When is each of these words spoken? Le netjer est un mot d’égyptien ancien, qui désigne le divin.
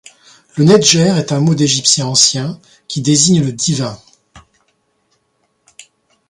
Le 0.57 0.63
netjer 0.65 1.15
est 1.19 1.31
un 1.31 1.39
mot 1.41 1.53
d’égyptien 1.53 2.07
ancien, 2.07 2.59
qui 2.87 3.01
désigne 3.03 3.43
le 3.45 3.53
divin. 3.53 4.01